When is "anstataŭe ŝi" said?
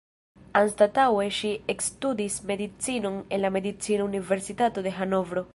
0.61-1.51